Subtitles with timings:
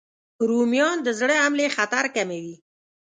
[0.47, 2.55] رومیان د زړه حملې خطر کموي